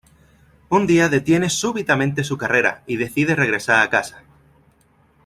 [0.69, 4.23] Un día detiene súbitamente su carrera y decide regresar a casa.